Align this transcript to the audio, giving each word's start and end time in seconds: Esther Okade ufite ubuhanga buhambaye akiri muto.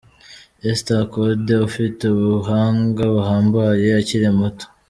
Esther 0.69 0.99
Okade 1.05 1.53
ufite 1.67 2.01
ubuhanga 2.09 3.03
buhambaye 3.13 3.85
akiri 3.99 4.29
muto. 4.37 4.65